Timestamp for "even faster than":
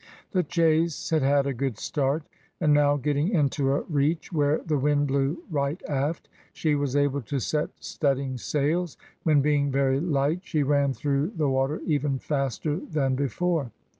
11.85-13.13